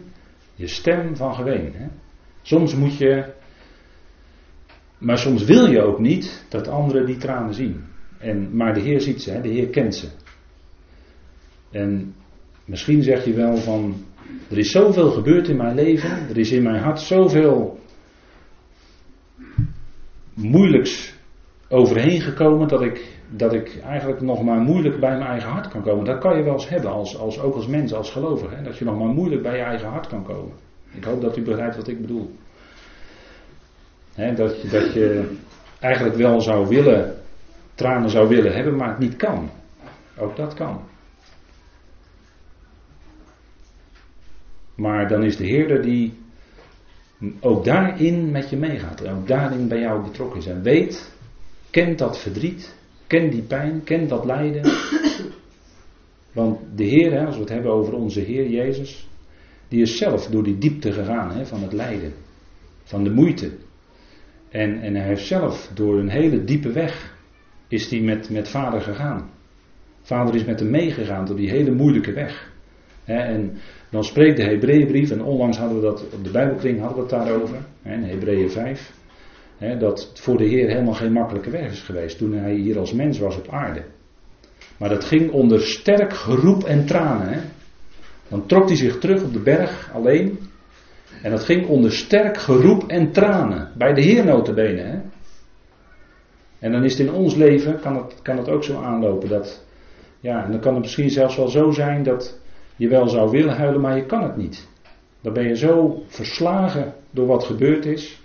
[0.55, 1.73] je stem van geween.
[2.41, 3.33] Soms moet je,
[4.97, 7.83] maar soms wil je ook niet dat anderen die tranen zien.
[8.17, 10.07] En, maar de Heer ziet ze, de Heer kent ze.
[11.71, 12.15] En
[12.65, 14.05] misschien zeg je wel van,
[14.49, 17.79] er is zoveel gebeurd in mijn leven, er is in mijn hart zoveel
[20.33, 21.13] moeilijks
[21.69, 25.81] overheen gekomen dat ik, dat ik eigenlijk nog maar moeilijk bij mijn eigen hart kan
[25.81, 26.05] komen.
[26.05, 28.55] Dat kan je wel eens hebben, als, als, ook als mens, als gelovige.
[28.55, 28.63] Hè?
[28.63, 30.53] Dat je nog maar moeilijk bij je eigen hart kan komen.
[30.91, 32.35] Ik hoop dat u begrijpt wat ik bedoel.
[34.13, 35.35] Hè, dat, dat je
[35.79, 37.15] eigenlijk wel zou willen,
[37.75, 39.49] tranen zou willen hebben, maar het niet kan.
[40.17, 40.81] Ook dat kan.
[44.75, 46.13] Maar dan is de Heerder die
[47.39, 49.01] ook daarin met je meegaat.
[49.01, 50.45] En ook daarin bij jou betrokken is.
[50.45, 51.11] En weet,
[51.69, 52.75] kent dat verdriet,
[53.07, 54.63] kent die pijn, kent dat lijden.
[56.33, 59.07] Want de Heer, als we het hebben over onze Heer Jezus,
[59.67, 62.13] die is zelf door die diepte gegaan hè, van het lijden,
[62.83, 63.51] van de moeite.
[64.49, 67.15] En, en hij heeft zelf door een hele diepe weg,
[67.67, 69.29] is hij met, met vader gegaan.
[70.01, 72.53] Vader is met hem meegegaan door die hele moeilijke weg.
[73.05, 73.57] en
[73.89, 77.25] dan spreekt de Hebreeënbrief, en onlangs hadden we dat op de Bijbelkring hadden we het
[77.25, 78.93] daarover, in Hebreeën 5,
[79.57, 82.93] dat het voor de Heer helemaal geen makkelijke weg is geweest toen hij hier als
[82.93, 83.83] mens was op aarde.
[84.77, 87.43] Maar dat ging onder sterk geroep en tranen.
[88.27, 90.39] Dan trok hij zich terug op de berg alleen.
[91.21, 93.71] En dat ging onder sterk geroep en tranen.
[93.77, 94.81] Bij de Heer notabene.
[94.81, 94.99] Hè?
[96.59, 99.63] En dan is het in ons leven, kan het, kan het ook zo aanlopen dat...
[100.19, 102.39] Ja, en dan kan het misschien zelfs wel zo zijn dat
[102.75, 104.67] je wel zou willen huilen, maar je kan het niet.
[105.21, 108.21] Dan ben je zo verslagen door wat gebeurd is,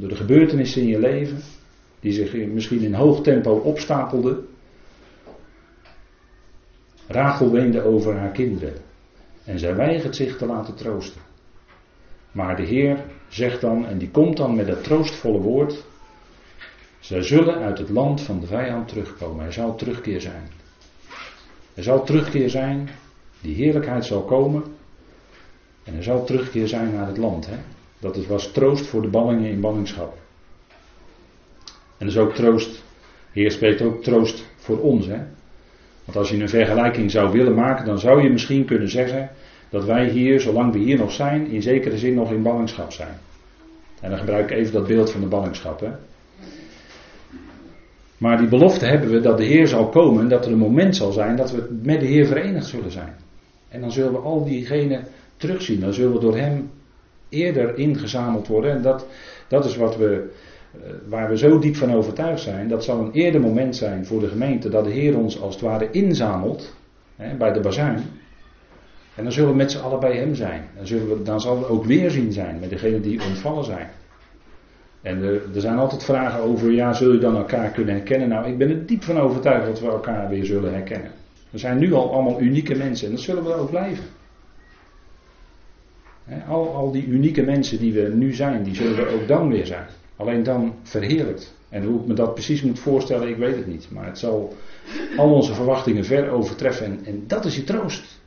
[0.00, 1.38] door de gebeurtenissen in je leven,
[2.00, 4.46] die zich misschien in hoog tempo opstapelden.
[7.06, 8.74] Rachel weende over haar kinderen
[9.44, 11.20] en zij weigert zich te laten troosten.
[12.32, 15.84] Maar de Heer zegt dan, en die komt dan met dat troostvolle woord,
[17.00, 19.46] zij zullen uit het land van de vijand terugkomen.
[19.46, 20.48] Er zal terugkeer zijn.
[21.74, 22.88] Er zal terugkeer zijn
[23.40, 24.62] die heerlijkheid zal komen.
[25.84, 27.46] En er zal terugkeer zijn naar het land.
[27.46, 27.56] Hè?
[28.00, 30.18] Dat het was troost voor de ballingen in ballingschap.
[31.98, 32.82] En is ook troost.
[33.32, 35.06] De Heer spreekt ook troost voor ons.
[35.06, 35.18] Hè?
[36.04, 39.30] Want als je een vergelijking zou willen maken, dan zou je misschien kunnen zeggen
[39.68, 43.18] dat wij hier, zolang we hier nog zijn, in zekere zin nog in ballingschap zijn.
[44.00, 45.80] En dan gebruik ik even dat beeld van de ballingschap.
[45.80, 45.90] Hè?
[48.18, 50.96] Maar die belofte hebben we dat de Heer zal komen en dat er een moment
[50.96, 53.14] zal zijn dat we met de Heer verenigd zullen zijn.
[53.68, 55.04] En dan zullen we al diegenen
[55.36, 55.80] terugzien.
[55.80, 56.70] Dan zullen we door Hem
[57.30, 58.70] eerder ingezameld worden.
[58.70, 59.06] En dat,
[59.48, 60.30] dat is wat we,
[60.72, 62.68] eh, waar we zo diep van overtuigd zijn.
[62.68, 65.64] Dat zal een eerder moment zijn voor de gemeente dat de Heer ons als het
[65.64, 66.74] ware inzamelt
[67.16, 68.02] hè, bij de bazuin.
[69.14, 70.68] En dan zullen we met z'n allen bij Hem zijn.
[70.76, 73.88] Dan, zullen we, dan zal er ook weerzien zijn met degenen die ontvallen zijn.
[75.02, 78.28] En er, er, zijn altijd vragen over, ja, zul je dan elkaar kunnen herkennen?
[78.28, 81.10] Nou, ik ben er diep van overtuigd dat we elkaar weer zullen herkennen.
[81.50, 84.04] We zijn nu al allemaal unieke mensen en dat zullen we ook blijven.
[86.48, 89.66] Al, al die unieke mensen die we nu zijn, die zullen er ook dan weer
[89.66, 89.86] zijn.
[90.16, 91.54] Alleen dan verheerlijkt.
[91.68, 93.88] En hoe ik me dat precies moet voorstellen, ik weet het niet.
[93.90, 94.56] Maar het zal
[95.16, 96.86] al onze verwachtingen ver overtreffen.
[96.86, 98.18] En, en dat is je troost.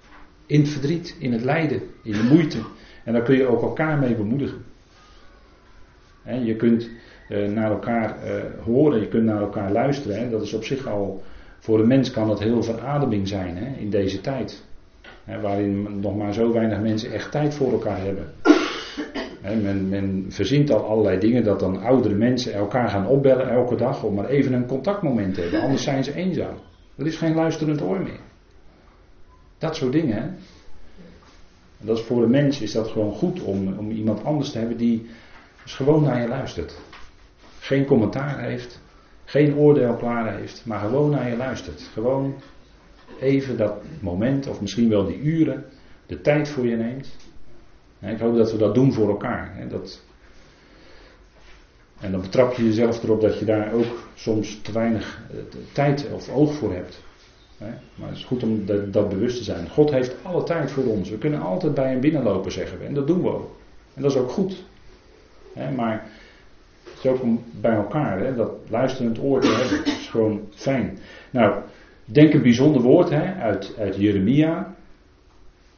[0.45, 2.57] In het verdriet, in het lijden, in de moeite.
[3.03, 4.65] En daar kun je ook elkaar mee bemoedigen.
[6.43, 6.89] je kunt
[7.29, 10.31] uh, naar elkaar uh, horen, je kunt naar elkaar luisteren.
[10.31, 11.23] Dat is op zich al
[11.59, 14.63] voor de mens kan dat heel verademing zijn hè, in deze tijd.
[15.23, 18.33] Hè, waarin nog maar zo weinig mensen echt tijd voor elkaar hebben.
[19.41, 24.03] Men, men verzint al allerlei dingen dat dan oudere mensen elkaar gaan opbellen elke dag
[24.03, 25.61] om maar even een contactmoment te hebben.
[25.61, 26.55] Anders zijn ze eenzaam.
[26.95, 28.19] Er is geen luisterend oor meer.
[29.57, 30.21] Dat soort dingen.
[30.21, 30.29] Hè?
[31.77, 34.77] Dat is voor de mens is dat gewoon goed om, om iemand anders te hebben
[34.77, 35.09] die
[35.63, 36.81] dus gewoon naar je luistert.
[37.59, 38.81] Geen commentaar heeft,
[39.25, 41.89] geen oordeel klaar heeft, maar gewoon naar je luistert.
[41.93, 42.35] Gewoon
[43.19, 45.65] even dat moment, of misschien wel die uren,
[46.05, 47.17] de tijd voor je neemt.
[47.99, 49.67] ik hoop dat we dat doen voor elkaar.
[49.69, 50.01] Dat,
[51.99, 55.37] en dan betrap je jezelf erop dat je daar ook soms te weinig eh,
[55.71, 57.01] tijd of oog voor hebt.
[57.95, 59.69] Maar het is goed om dat, bewust te zijn.
[59.69, 61.09] God heeft alle tijd voor ons.
[61.09, 62.85] We kunnen altijd bij hem binnenlopen, zeggen we.
[62.85, 63.55] En dat doen we ook.
[63.93, 64.63] En dat is ook goed.
[65.75, 66.09] Maar
[66.83, 69.85] het is ook om bij elkaar, dat luisterend oor te hebben.
[69.85, 70.97] Is gewoon fijn.
[71.29, 71.61] Nou,
[72.05, 74.75] denk een bijzonder woord uit, uit Jeremia.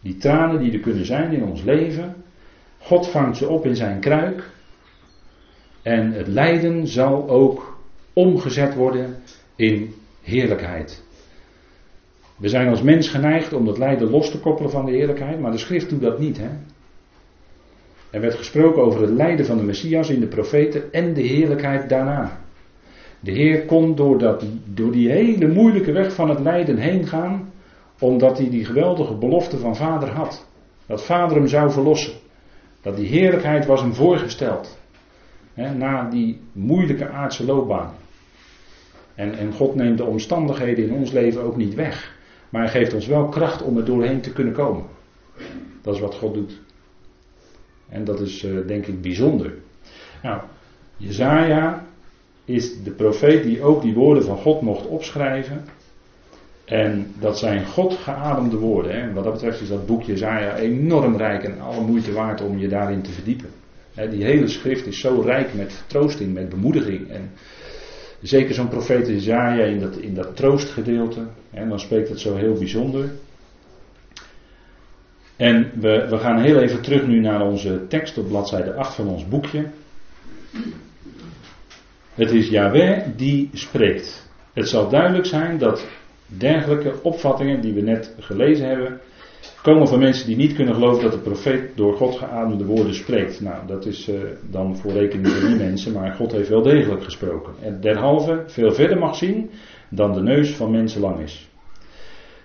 [0.01, 2.15] Die tranen die er kunnen zijn in ons leven.
[2.79, 4.49] God vangt ze op in zijn kruik.
[5.81, 7.77] En het lijden zal ook
[8.13, 9.15] omgezet worden
[9.55, 11.03] in heerlijkheid.
[12.37, 15.51] We zijn als mens geneigd om dat lijden los te koppelen van de heerlijkheid, maar
[15.51, 16.37] de schrift doet dat niet.
[16.37, 16.49] Hè?
[18.09, 21.89] Er werd gesproken over het lijden van de Messias in de profeten en de heerlijkheid
[21.89, 22.44] daarna.
[23.19, 27.51] De Heer kon door, dat, door die hele moeilijke weg van het lijden heen gaan,
[27.99, 30.47] omdat hij die geweldige belofte van Vader had.
[30.85, 32.13] Dat Vader hem zou verlossen.
[32.81, 34.79] Dat die heerlijkheid was hem voorgesteld.
[35.53, 37.93] Na die moeilijke aardse loopbaan.
[39.15, 42.13] En, en God neemt de omstandigheden in ons leven ook niet weg.
[42.49, 44.83] Maar hij geeft ons wel kracht om er doorheen te kunnen komen.
[45.81, 46.61] Dat is wat God doet.
[47.89, 49.53] En dat is uh, denk ik bijzonder.
[50.23, 50.41] Nou,
[50.97, 51.85] Jezaja
[52.45, 55.65] is de profeet die ook die woorden van God mocht opschrijven.
[56.65, 59.01] En dat zijn God geademde woorden.
[59.01, 59.13] Hè.
[59.13, 62.67] Wat dat betreft is dat boek Jezaja enorm rijk en alle moeite waard om je
[62.67, 63.49] daarin te verdiepen.
[64.09, 67.09] die hele schrift is zo rijk met vertroosting, met bemoediging.
[67.09, 67.31] En
[68.25, 71.27] Zeker zo'n profeet Isaiah in dat, in dat troostgedeelte.
[71.51, 73.09] En dan spreekt het zo heel bijzonder.
[75.35, 79.07] En we, we gaan heel even terug nu naar onze tekst op bladzijde 8 van
[79.07, 79.65] ons boekje.
[82.15, 84.29] Het is Yahweh die spreekt.
[84.53, 85.87] Het zal duidelijk zijn dat
[86.25, 88.99] dergelijke opvattingen die we net gelezen hebben,
[89.61, 93.41] komen van mensen die niet kunnen geloven dat de profeet door God geademde woorden spreekt.
[93.41, 94.15] Nou, dat is uh,
[94.49, 97.53] dan voor rekening van die mensen, maar God heeft wel degelijk gesproken.
[97.61, 99.49] En derhalve veel verder mag zien
[99.89, 101.49] dan de neus van mensen lang is.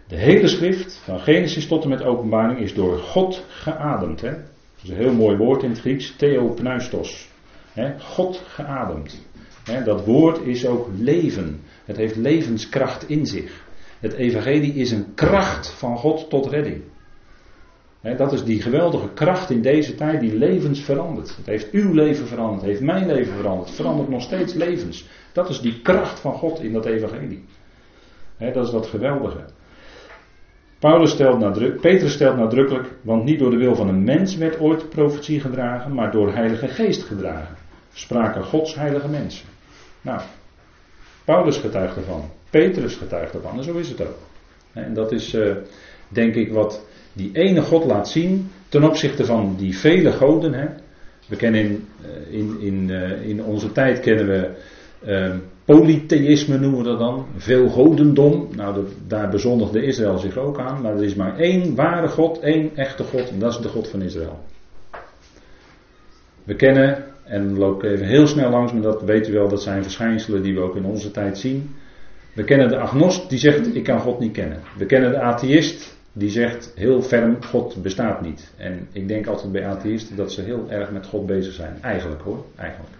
[0.09, 4.20] De hele schrift, van Genesis tot en met openbaring, is door God geademd.
[4.20, 4.30] Hè?
[4.30, 7.28] Dat is een heel mooi woord in het Grieks, theopneustos.
[7.98, 9.29] God geademd.
[9.84, 11.60] Dat woord is ook leven.
[11.84, 13.64] Het heeft levenskracht in zich.
[14.00, 16.82] Het evangelie is een kracht van God tot redding
[18.00, 21.36] dat is die geweldige kracht in deze tijd die levens verandert.
[21.36, 25.08] Het heeft uw leven veranderd, heeft mijn leven veranderd, het verandert nog steeds levens.
[25.32, 27.44] Dat is die kracht van God in dat evangelie.
[28.38, 29.44] dat is dat geweldige.
[30.78, 34.60] Paulus stelt nadruk, Petrus stelt nadrukkelijk, want niet door de wil van een mens werd
[34.60, 37.59] ooit profetie gedragen, maar door Heilige Geest gedragen.
[37.92, 39.48] Spraken Gods heilige mensen.
[40.00, 40.20] Nou,
[41.24, 44.18] Paulus getuigt ervan, Petrus getuigt ervan, en zo is het ook.
[44.72, 45.55] En dat is, uh,
[46.09, 50.53] denk ik, wat die ene God laat zien ten opzichte van die vele goden.
[50.53, 50.66] Hè.
[51.26, 54.50] We kennen in, eh, in, in, eh, in onze tijd kennen we
[55.07, 58.48] uh, polytheïsme noemen we dat dan, veel godendom.
[58.57, 62.76] Nou, daar bezondigde Israël zich ook aan, maar er is maar één ware God, één
[62.76, 64.38] echte God en dat is de God van Israël.
[66.44, 69.62] We kennen, en loop ik even heel snel langs, maar dat weten u wel, dat
[69.62, 71.74] zijn verschijnselen die we ook in onze tijd zien.
[72.33, 74.59] We kennen de agnost die zegt ik kan God niet kennen.
[74.78, 78.52] We kennen de atheïst die zegt heel ferm, God bestaat niet.
[78.56, 81.76] En ik denk altijd bij atheïsten dat ze heel erg met God bezig zijn.
[81.80, 82.94] Eigenlijk hoor, eigenlijk.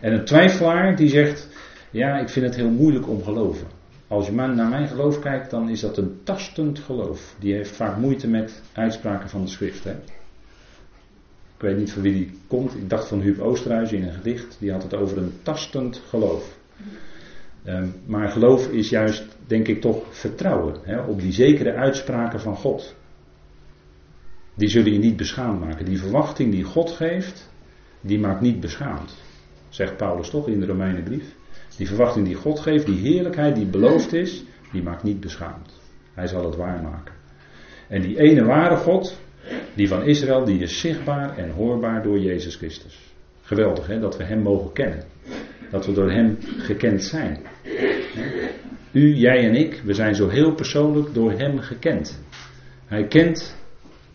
[0.00, 1.48] En een twijfelaar die zegt,
[1.90, 3.66] ja, ik vind het heel moeilijk om geloven.
[4.08, 7.34] Als je naar mijn geloof kijkt, dan is dat een tastend geloof.
[7.38, 9.84] Die heeft vaak moeite met uitspraken van de schrift.
[9.84, 9.94] Hè?
[11.56, 12.74] Ik weet niet van wie die komt.
[12.74, 14.56] Ik dacht van Huub Oosterhuis in een gedicht.
[14.60, 16.58] Die had het over een tastend geloof.
[17.64, 22.56] Um, maar geloof is juist, denk ik, toch vertrouwen hè, op die zekere uitspraken van
[22.56, 22.94] God.
[24.54, 25.84] Die zullen je niet beschaamd maken.
[25.84, 27.50] Die verwachting die God geeft,
[28.00, 29.14] die maakt niet beschaamd.
[29.68, 31.34] Zegt Paulus toch in de Romeinenbrief.
[31.76, 35.80] Die verwachting die God geeft, die heerlijkheid die beloofd is, die maakt niet beschaamd.
[36.14, 37.14] Hij zal het waarmaken.
[37.88, 39.20] En die ene ware God,
[39.74, 42.98] die van Israël, die is zichtbaar en hoorbaar door Jezus Christus.
[43.42, 45.04] Geweldig hè, dat we Hem mogen kennen.
[45.70, 47.38] Dat we door Hem gekend zijn.
[48.92, 52.22] U, jij en ik, we zijn zo heel persoonlijk door Hem gekend.
[52.86, 53.56] Hij kent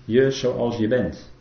[0.05, 1.31] je zoals je bent.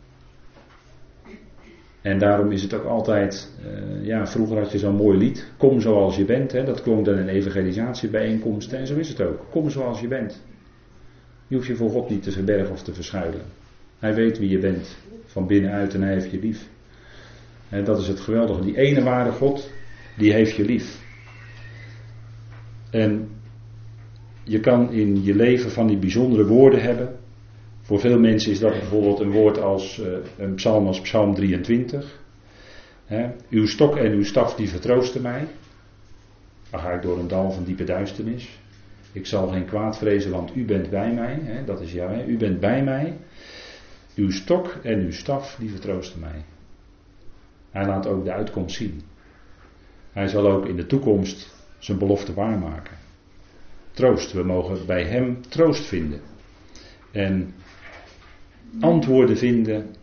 [2.01, 5.79] En daarom is het ook altijd, uh, ja, vroeger had je zo'n mooi lied, kom
[5.79, 9.45] zoals je bent, hè, dat klonk dan in evangelisatiebijeenkomsten en zo is het ook.
[9.49, 10.41] Kom zoals je bent.
[11.47, 13.41] Je hoeft je voor God niet te verbergen of te verschuilen.
[14.01, 16.67] Hij weet wie je bent, van binnenuit en hij heeft je lief.
[17.69, 18.61] En dat is het geweldige.
[18.61, 19.71] Die ene ware God,
[20.17, 20.99] die heeft je lief.
[22.89, 23.29] En
[24.43, 27.15] je kan in je leven van die bijzondere woorden hebben.
[27.81, 32.19] Voor veel mensen is dat bijvoorbeeld een woord als uh, een psalm als Psalm 23.
[33.49, 35.47] uw stok en uw staf die vertroosten mij.
[36.69, 38.59] Dan ga ik door een dal van diepe duisternis.
[39.11, 41.63] Ik zal geen kwaad vrezen, want u bent bij mij.
[41.65, 42.25] dat is jou.
[42.25, 43.17] U bent bij mij.
[44.15, 46.45] Uw stok en uw staf die vertroosten mij.
[47.69, 49.01] Hij laat ook de uitkomst zien.
[50.11, 52.97] Hij zal ook in de toekomst zijn belofte waarmaken.
[53.91, 56.21] Troost, we mogen bij Hem troost vinden.
[57.11, 57.53] En
[58.79, 59.95] antwoorden vinden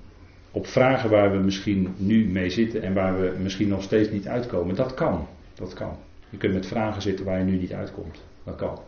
[0.51, 4.29] op vragen waar we misschien nu mee zitten en waar we misschien nog steeds niet
[4.29, 4.75] uitkomen.
[4.75, 5.27] Dat kan.
[5.55, 5.97] Dat kan.
[6.31, 8.23] Je kunt met vragen zitten waar je nu niet uitkomt.
[8.44, 8.79] Dat kan.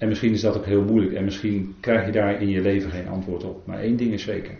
[0.00, 2.90] En misschien is dat ook heel moeilijk en misschien krijg je daar in je leven
[2.90, 3.66] geen antwoord op.
[3.66, 4.54] Maar één ding is zeker.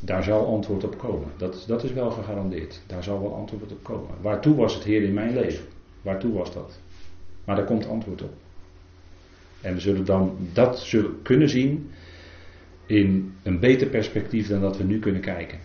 [0.00, 1.28] Daar zal antwoord op komen.
[1.36, 2.82] Dat, dat is wel gegarandeerd.
[2.86, 4.10] Daar zal wel antwoord op komen.
[4.20, 5.64] Waartoe was het Heer in mijn leven?
[6.02, 6.80] Waartoe was dat?
[7.44, 8.32] Maar daar komt antwoord op.
[9.60, 11.90] En we zullen dan dat zullen kunnen zien
[12.86, 15.58] in een beter perspectief dan dat we nu kunnen kijken.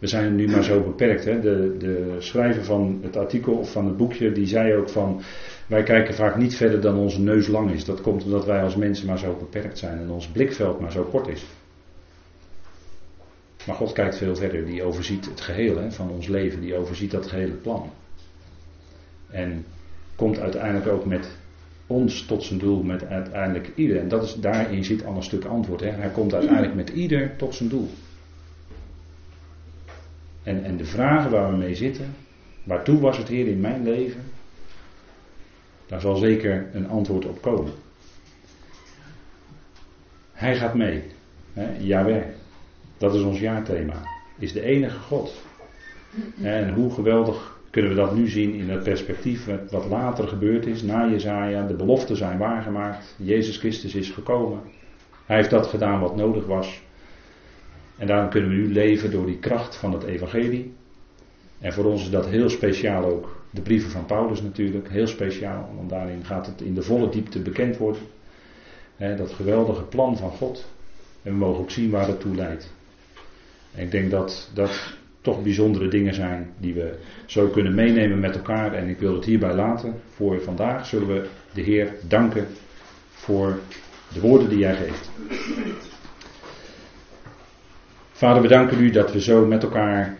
[0.00, 1.24] We zijn nu maar zo beperkt.
[1.24, 1.40] Hè?
[1.40, 5.20] De, de schrijver van het artikel of van het boekje die zei ook van
[5.66, 7.84] wij kijken vaak niet verder dan onze neus lang is.
[7.84, 11.02] Dat komt omdat wij als mensen maar zo beperkt zijn en ons blikveld maar zo
[11.02, 11.44] kort is.
[13.66, 14.66] Maar God kijkt veel verder.
[14.66, 16.60] Die overziet het geheel hè, van ons leven.
[16.60, 17.90] Die overziet dat gehele plan.
[19.30, 19.64] En
[20.16, 21.30] komt uiteindelijk ook met
[21.86, 22.82] ons tot zijn doel.
[22.82, 23.98] Met uiteindelijk ieder.
[23.98, 25.80] En dat is, daarin zit al een stuk antwoord.
[25.80, 25.90] Hè.
[25.90, 27.88] Hij komt uiteindelijk met ieder tot zijn doel.
[30.42, 32.14] En, en de vragen waar we mee zitten.
[32.64, 34.22] Waartoe was het Heer in mijn leven?
[35.86, 37.72] Daar zal zeker een antwoord op komen.
[40.32, 41.02] Hij gaat mee.
[41.52, 42.22] Hè, Yahweh.
[42.98, 44.02] Dat is ons jaarthema.
[44.38, 45.42] Is de enige God.
[46.42, 50.82] En hoe geweldig kunnen we dat nu zien in het perspectief wat later gebeurd is,
[50.82, 51.66] na Jezaja.
[51.66, 53.14] De beloften zijn waargemaakt.
[53.16, 54.60] Jezus Christus is gekomen.
[55.26, 56.82] Hij heeft dat gedaan wat nodig was.
[58.00, 60.72] En daarom kunnen we nu leven door die kracht van het evangelie.
[61.58, 63.42] En voor ons is dat heel speciaal ook.
[63.50, 65.72] De brieven van Paulus natuurlijk, heel speciaal.
[65.76, 68.02] Want daarin gaat het in de volle diepte bekend worden.
[68.96, 70.68] dat geweldige plan van God.
[71.22, 72.72] En we mogen ook zien waar het toe leidt.
[73.74, 76.94] En ik denk dat dat toch bijzondere dingen zijn die we
[77.26, 78.74] zo kunnen meenemen met elkaar.
[78.74, 79.94] En ik wil het hierbij laten.
[80.14, 82.46] Voor vandaag zullen we de Heer danken
[83.10, 83.58] voor
[84.12, 85.10] de woorden die jij geeft.
[88.20, 90.18] Vader, we danken u dat we zo met elkaar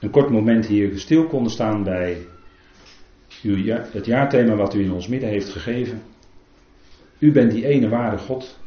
[0.00, 2.26] een kort moment hier stil konden staan bij
[3.42, 6.02] uw, het jaarthema wat u in ons midden heeft gegeven.
[7.18, 8.58] U bent die ene ware God.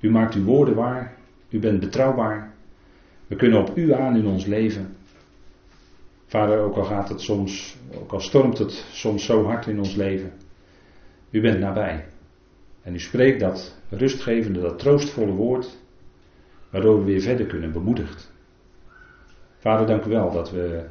[0.00, 1.16] U maakt uw woorden waar.
[1.50, 2.54] U bent betrouwbaar.
[3.26, 4.96] We kunnen op u aan in ons leven.
[6.26, 9.94] Vader, ook al gaat het soms, ook al stormt het soms zo hard in ons
[9.94, 10.32] leven.
[11.30, 12.04] U bent nabij.
[12.82, 15.78] En u spreekt dat rustgevende, dat troostvolle woord,
[16.70, 18.32] waardoor we weer verder kunnen, bemoedigd.
[19.58, 20.84] Vader, dank u wel dat we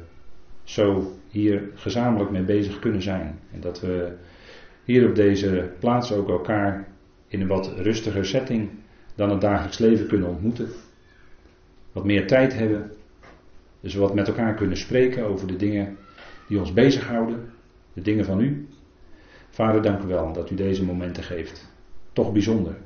[0.62, 3.38] zo hier gezamenlijk mee bezig kunnen zijn.
[3.52, 4.12] En dat we
[4.84, 6.88] hier op deze plaats ook elkaar
[7.28, 8.70] in een wat rustiger setting
[9.14, 10.68] dan het dagelijks leven kunnen ontmoeten
[11.98, 12.92] wat meer tijd hebben.
[13.80, 15.96] Dus wat met elkaar kunnen spreken over de dingen
[16.48, 17.50] die ons bezighouden.
[17.92, 18.68] De dingen van u.
[19.50, 21.72] Vader, dank u wel dat u deze momenten geeft.
[22.12, 22.76] Toch bijzonder.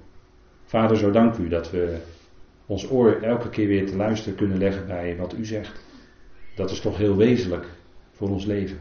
[0.64, 1.96] Vader, zo dank u dat we
[2.72, 5.84] ons oor elke keer weer te luisteren kunnen leggen bij wat u zegt.
[6.54, 7.66] Dat is toch heel wezenlijk
[8.12, 8.78] voor ons leven.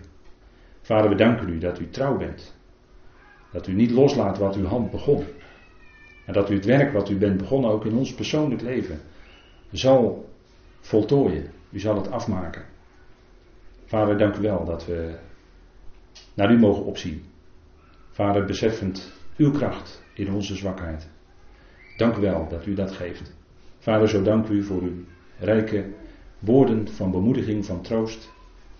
[0.82, 2.56] Vader, we danken u dat u trouw bent.
[3.52, 5.24] Dat u niet loslaat wat uw hand begon.
[6.26, 9.00] En dat u het werk wat u bent begonnen ook in ons persoonlijk leven
[9.72, 10.30] zal
[10.80, 11.52] voltooien.
[11.70, 12.66] U zal het afmaken.
[13.86, 15.16] Vader, dank u wel dat we
[16.34, 17.24] naar u mogen opzien.
[18.10, 21.10] Vader, beseffend uw kracht in onze zwakheid.
[21.98, 23.40] Dank u wel dat u dat geeft.
[23.82, 25.04] Vader, zo dank u voor uw
[25.40, 25.86] rijke
[26.40, 28.30] woorden van bemoediging, van troost.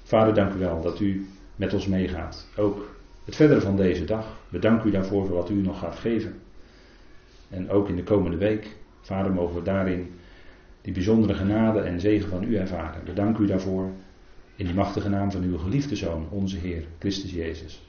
[0.04, 2.48] Vader, dank u wel dat u met ons meegaat.
[2.58, 2.96] Ook
[3.26, 4.40] het verdere van deze dag.
[4.50, 6.40] We u daarvoor voor wat u nog gaat geven.
[7.50, 8.76] En ook in de komende week.
[9.02, 10.12] Vader, mogen we daarin
[10.82, 13.04] die bijzondere genade en zegen van u ervaren.
[13.06, 13.90] We u daarvoor
[14.56, 17.82] in die machtige naam van uw geliefde Zoon, onze Heer, Christus Jezus.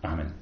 [0.00, 0.32] Amen.